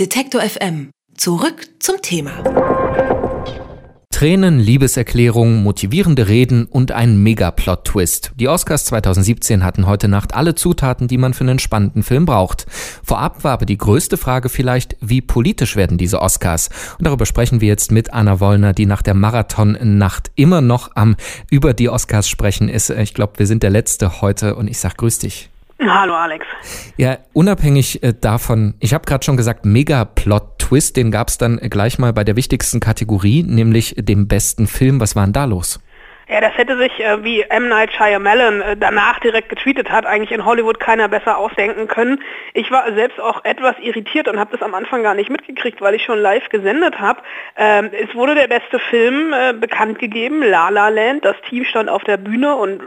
[0.00, 0.90] Detektor FM.
[1.16, 2.42] Zurück zum Thema.
[4.10, 8.32] Tränen, Liebeserklärungen, motivierende Reden und ein Megaplot-Twist.
[8.34, 12.66] Die Oscars 2017 hatten heute Nacht alle Zutaten, die man für einen spannenden Film braucht.
[13.04, 16.70] Vorab war aber die größte Frage vielleicht, wie politisch werden diese Oscars?
[16.98, 21.14] Und darüber sprechen wir jetzt mit Anna Wollner, die nach der Marathonnacht immer noch am
[21.52, 22.90] über die Oscars sprechen ist.
[22.90, 25.50] Ich glaube, wir sind der Letzte heute und ich sag grüß dich.
[25.86, 26.46] Hallo Alex.
[26.96, 31.98] Ja, unabhängig äh, davon, ich habe gerade schon gesagt, Mega-Plot-Twist, den gab es dann gleich
[31.98, 35.00] mal bei der wichtigsten Kategorie, nämlich dem besten Film.
[35.00, 35.80] Was war denn da los?
[36.34, 37.68] Ja, das hätte sich, äh, wie M.
[37.68, 42.20] Night Shyamalan äh, danach direkt getweetet hat, eigentlich in Hollywood keiner besser ausdenken können.
[42.54, 45.94] Ich war selbst auch etwas irritiert und habe das am Anfang gar nicht mitgekriegt, weil
[45.94, 47.22] ich schon live gesendet habe.
[47.56, 51.24] Ähm, es wurde der beste Film äh, bekannt gegeben, La La Land.
[51.24, 52.82] Das Team stand auf der Bühne und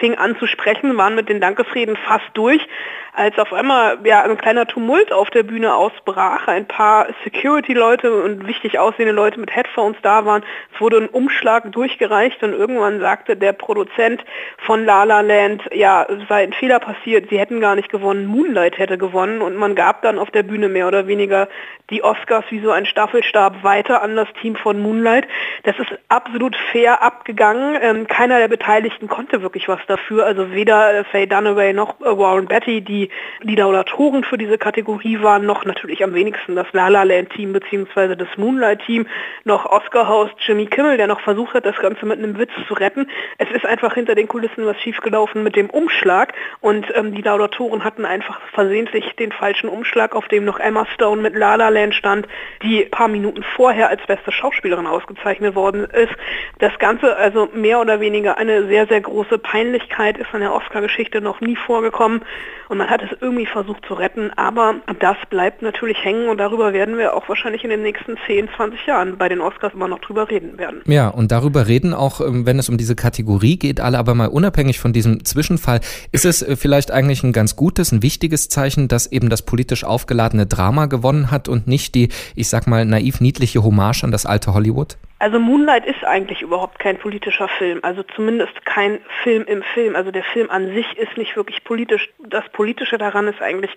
[0.00, 2.66] fing an zu sprechen, waren mit den Dankesreden fast durch,
[3.12, 8.46] als auf einmal ja, ein kleiner Tumult auf der Bühne ausbrach, ein paar Security-Leute und
[8.46, 10.42] wichtig aussehende Leute mit Headphones da waren.
[10.74, 14.24] Es wurde ein Umschlag durchgereicht und irgendwann sagte der Produzent
[14.58, 18.78] von La La Land, ja, sei ein Fehler passiert, sie hätten gar nicht gewonnen, Moonlight
[18.78, 21.48] hätte gewonnen und man gab dann auf der Bühne mehr oder weniger
[21.90, 25.26] die Oscars wie so ein Staffelstab weiter an das Team von Moonlight.
[25.64, 27.76] Das ist absolut fair abgegangen.
[27.82, 30.24] Ähm, keiner der Beteiligten konnte wirklich was dafür.
[30.24, 33.10] Also weder äh, Faye Dunaway noch äh, Warren Betty, die
[33.42, 37.52] die Laudatoren für diese Kategorie waren, noch natürlich am wenigsten das La La Land Team
[37.52, 38.14] bzw.
[38.14, 39.06] das Moonlight Team,
[39.44, 43.08] noch Oscar-Host Jimmy Kimmel, der noch versucht hat, das Ganze mit einem Witz zu retten.
[43.38, 47.84] Es ist einfach hinter den Kulissen was schiefgelaufen mit dem Umschlag und ähm, die Laudatoren
[47.84, 51.94] hatten einfach versehentlich den falschen Umschlag, auf dem noch Emma Stone mit La La Land
[51.94, 52.26] stand,
[52.62, 56.12] die paar Minuten vorher als beste Schauspielerin ausgezeichnet worden ist.
[56.58, 61.20] Das Ganze also mehr oder weniger eine sehr, sehr große Peinlichkeit ist in der Oscar-Geschichte
[61.20, 62.22] noch nie vorgekommen
[62.70, 66.72] und man hat es irgendwie versucht zu retten, aber das bleibt natürlich hängen und darüber
[66.72, 69.98] werden wir auch wahrscheinlich in den nächsten 10, 20 Jahren bei den Oscars immer noch
[69.98, 70.82] drüber reden werden.
[70.86, 74.26] Ja, und darüber reden auch, ähm, wenn es um diese Kategorie geht, alle aber mal
[74.26, 75.80] unabhängig von diesem Zwischenfall,
[76.10, 79.84] ist es äh, vielleicht eigentlich ein ganz gutes, ein wichtiges Zeichen, dass eben das politisch
[79.84, 84.26] aufgeladene Drama gewonnen hat und nicht die, ich sag mal, naiv niedliche Hommage an das
[84.26, 84.96] alte Hollywood?
[85.20, 89.94] Also Moonlight ist eigentlich überhaupt kein politischer Film, also zumindest kein Film im Film.
[89.94, 92.08] Also der Film an sich ist nicht wirklich politisch.
[92.18, 93.70] Das Politische daran ist eigentlich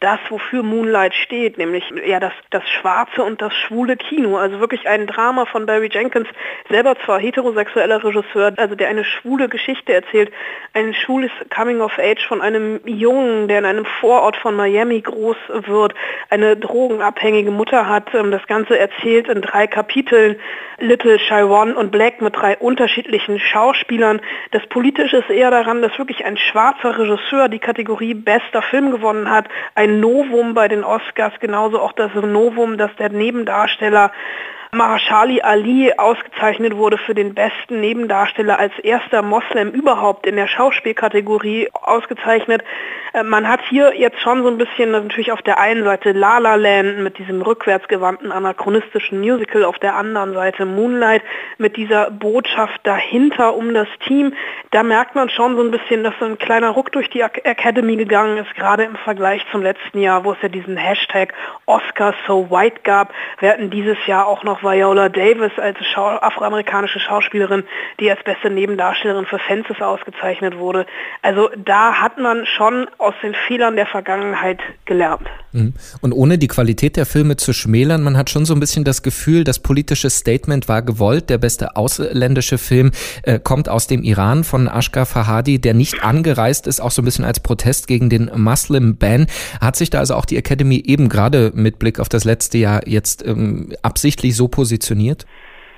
[0.00, 4.36] das, wofür Moonlight steht, nämlich ja das, das schwarze und das schwule Kino.
[4.36, 6.28] Also wirklich ein Drama von Barry Jenkins,
[6.68, 10.30] selber zwar heterosexueller Regisseur, also der eine schwule Geschichte erzählt,
[10.74, 15.38] ein schwules Coming of Age von einem Jungen, der in einem Vorort von Miami groß
[15.66, 15.94] wird,
[16.28, 18.14] eine drogenabhängige Mutter hat.
[18.14, 20.36] Ähm, das Ganze erzählt in drei Kapiteln
[20.90, 24.20] Little, Chiron und Black mit drei unterschiedlichen Schauspielern.
[24.50, 29.30] Das Politische ist eher daran, dass wirklich ein schwarzer Regisseur die Kategorie bester Film gewonnen
[29.30, 29.46] hat.
[29.76, 34.10] Ein Novum bei den Oscars, genauso auch das Novum, dass der Nebendarsteller
[34.72, 41.68] Maharshali Ali ausgezeichnet wurde für den besten Nebendarsteller als erster Moslem überhaupt in der Schauspielkategorie
[41.72, 42.62] ausgezeichnet.
[43.12, 46.38] Äh, man hat hier jetzt schon so ein bisschen natürlich auf der einen Seite La
[46.38, 51.22] La Land mit diesem rückwärtsgewandten anachronistischen Musical, auf der anderen Seite Moonlight
[51.58, 54.34] mit dieser Botschaft dahinter um das Team.
[54.70, 57.96] Da merkt man schon so ein bisschen, dass so ein kleiner Ruck durch die Academy
[57.96, 61.34] gegangen ist, gerade im Vergleich zum letzten Jahr, wo es ja diesen Hashtag
[61.66, 63.12] Oscar so white gab.
[63.40, 67.64] Hatten dieses Jahr auch noch Viola Davis als Schau afroamerikanische Schauspielerin,
[67.98, 70.86] die als beste Nebendarstellerin für Fences ausgezeichnet wurde.
[71.22, 75.26] Also da hat man schon aus den Fehlern der Vergangenheit gelernt.
[75.52, 75.74] Mhm.
[76.00, 79.02] Und ohne die Qualität der Filme zu schmälern, man hat schon so ein bisschen das
[79.02, 81.30] Gefühl, das politische Statement war gewollt.
[81.30, 82.92] Der beste ausländische Film
[83.22, 87.04] äh, kommt aus dem Iran von Ashgar Fahadi, der nicht angereist ist, auch so ein
[87.04, 89.26] bisschen als Protest gegen den Muslim-Ban.
[89.60, 92.86] Hat sich da also auch die Academy eben gerade mit Blick auf das letzte Jahr
[92.86, 95.26] jetzt ähm, absichtlich so positioniert?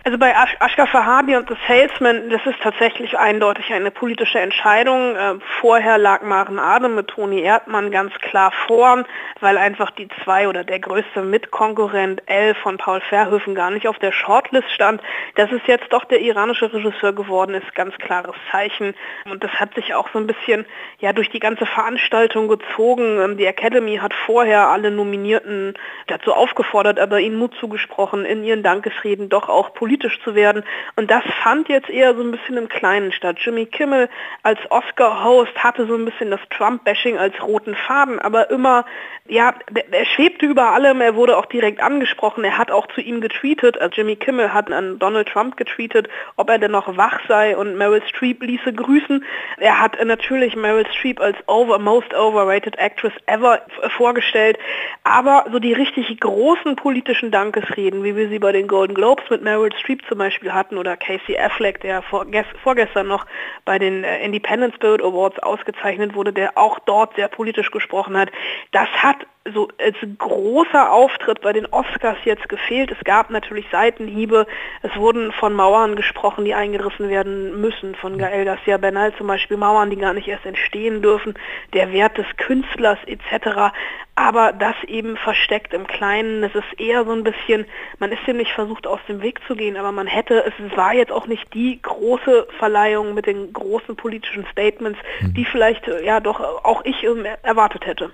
[0.04, 5.14] Also bei Ash Ashgar Fahabi und The Salesman, das ist tatsächlich eindeutig eine politische Entscheidung.
[5.14, 9.04] Äh, vorher lag Maren Adem mit Toni Erdmann ganz klar vor,
[9.38, 14.00] weil einfach die zwei oder der größte Mitkonkurrent L von Paul Verhoeven gar nicht auf
[14.00, 15.00] der Shortlist stand.
[15.36, 18.94] Dass es jetzt doch der iranische Regisseur geworden ist, ganz klares Zeichen.
[19.30, 20.66] Und das hat sich auch so ein bisschen
[20.98, 23.20] ja durch die ganze Veranstaltung gezogen.
[23.20, 25.74] Ähm, die Academy hat vorher alle Nominierten
[26.08, 30.64] dazu aufgefordert, aber ihnen Mut zugesprochen, in ihren Dankesreden doch auch politisch politisch zu werden.
[30.96, 33.36] Und das fand jetzt eher so ein bisschen im Kleinen statt.
[33.40, 34.08] Jimmy Kimmel
[34.42, 38.86] als Oscar-Host hatte so ein bisschen das Trump-Bashing als roten Faden, aber immer,
[39.28, 39.54] ja,
[39.90, 43.78] er schwebte über allem, er wurde auch direkt angesprochen, er hat auch zu ihm getweetet,
[43.80, 47.76] also Jimmy Kimmel hat an Donald Trump getweetet, ob er denn noch wach sei und
[47.76, 49.24] Meryl Streep ließe grüßen.
[49.58, 53.60] Er hat natürlich Meryl Streep als over, most overrated actress ever
[53.96, 54.58] vorgestellt,
[55.04, 59.42] aber so die richtig großen politischen Dankesreden, wie wir sie bei den Golden Globes mit
[59.42, 63.26] Meryl Streep zum Beispiel hatten oder Casey Affleck, der vorgestern noch
[63.64, 68.30] bei den äh, Independent Spirit Awards ausgezeichnet wurde, der auch dort sehr politisch gesprochen hat,
[68.72, 72.92] das hat so als großer Auftritt bei den Oscars jetzt gefehlt.
[72.92, 74.46] Es gab natürlich Seitenhiebe.
[74.82, 77.94] Es wurden von Mauern gesprochen, die eingerissen werden müssen.
[77.96, 81.34] Von Gael Garcia Bernal zum Beispiel Mauern, die gar nicht erst entstehen dürfen.
[81.72, 83.74] Der Wert des Künstlers etc.
[84.14, 86.44] Aber das eben versteckt im Kleinen.
[86.44, 87.64] Es ist eher so ein bisschen,
[87.98, 90.92] man ist dem nicht versucht aus dem Weg zu gehen, aber man hätte, es war
[90.92, 95.34] jetzt auch nicht die große Verleihung mit den großen politischen Statements, mhm.
[95.34, 98.12] die vielleicht ja doch auch ich ähm, erwartet hätte.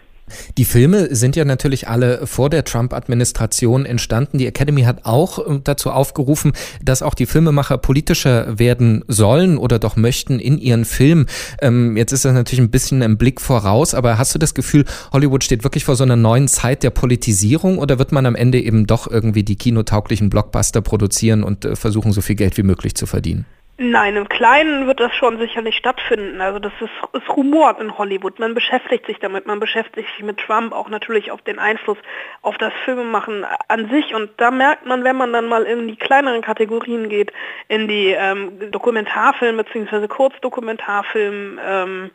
[0.57, 4.39] Die Filme sind ja natürlich alle vor der Trump-Administration entstanden.
[4.39, 6.53] Die Academy hat auch äh, dazu aufgerufen,
[6.83, 11.27] dass auch die Filmemacher politischer werden sollen oder doch möchten in ihren Filmen.
[11.61, 14.85] Ähm, jetzt ist das natürlich ein bisschen ein Blick voraus, aber hast du das Gefühl,
[15.13, 18.61] Hollywood steht wirklich vor so einer neuen Zeit der Politisierung oder wird man am Ende
[18.61, 22.95] eben doch irgendwie die kinotauglichen Blockbuster produzieren und äh, versuchen, so viel Geld wie möglich
[22.95, 23.47] zu verdienen?
[23.81, 26.41] Nein, im Kleinen wird das schon sicherlich stattfinden.
[26.41, 28.41] Also das ist, ist rumort in Hollywood.
[28.41, 31.97] Man beschäftigt sich damit, man beschäftigt sich mit Trump auch natürlich auf den Einfluss
[32.43, 34.17] auf das Filmemachen an sich.
[34.17, 37.33] Und da merkt man, wenn man dann mal in die kleineren Kategorien geht,
[37.69, 40.09] in die ähm, Dokumentarfilm bzw.
[40.09, 42.11] Kurzdokumentarfilm, ähm,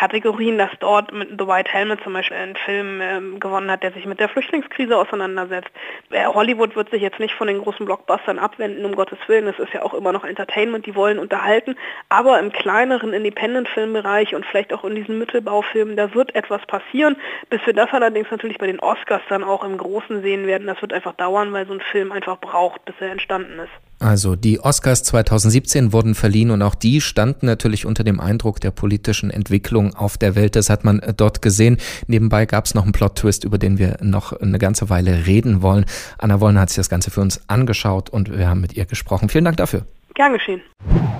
[0.00, 3.92] Kategorien, dass dort mit The White Helmet zum Beispiel einen Film ähm, gewonnen hat, der
[3.92, 5.68] sich mit der Flüchtlingskrise auseinandersetzt.
[6.08, 9.46] Äh, Hollywood wird sich jetzt nicht von den großen Blockbustern abwenden, um Gottes Willen.
[9.46, 11.76] Es ist ja auch immer noch Entertainment, die wollen unterhalten.
[12.08, 17.16] Aber im kleineren Independent-Filmbereich und vielleicht auch in diesen Mittelbaufilmen, da wird etwas passieren.
[17.50, 20.80] Bis wir das allerdings natürlich bei den Oscars dann auch im Großen sehen werden, das
[20.80, 23.89] wird einfach dauern, weil so ein Film einfach braucht, bis er entstanden ist.
[24.00, 28.70] Also die Oscars 2017 wurden verliehen und auch die standen natürlich unter dem Eindruck der
[28.70, 30.56] politischen Entwicklung auf der Welt.
[30.56, 31.76] Das hat man äh, dort gesehen.
[32.06, 35.84] Nebenbei gab es noch einen Plot-Twist, über den wir noch eine ganze Weile reden wollen.
[36.16, 39.28] Anna Wollner hat sich das Ganze für uns angeschaut und wir haben mit ihr gesprochen.
[39.28, 39.84] Vielen Dank dafür.
[40.14, 40.62] Gern geschehen.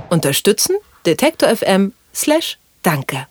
[0.08, 0.74] Unterstützen?
[1.04, 3.26] Detektor FM slash Danke.